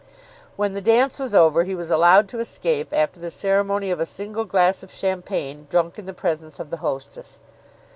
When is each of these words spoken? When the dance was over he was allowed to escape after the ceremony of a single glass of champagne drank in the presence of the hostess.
When 0.55 0.73
the 0.73 0.81
dance 0.81 1.19
was 1.19 1.35
over 1.35 1.63
he 1.63 1.75
was 1.75 1.91
allowed 1.91 2.27
to 2.29 2.39
escape 2.39 2.91
after 2.91 3.19
the 3.19 3.29
ceremony 3.29 3.91
of 3.91 3.99
a 3.99 4.05
single 4.07 4.45
glass 4.45 4.81
of 4.81 4.89
champagne 4.91 5.67
drank 5.69 5.99
in 5.99 6.07
the 6.07 6.11
presence 6.11 6.59
of 6.59 6.71
the 6.71 6.77
hostess. 6.77 7.39